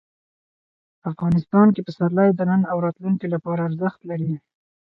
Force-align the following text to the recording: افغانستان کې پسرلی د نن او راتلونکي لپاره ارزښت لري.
افغانستان 1.11 1.67
کې 1.73 1.81
پسرلی 1.87 2.29
د 2.35 2.41
نن 2.51 2.61
او 2.71 2.77
راتلونکي 2.85 3.27
لپاره 3.35 3.61
ارزښت 3.67 3.99
لري. 4.09 4.33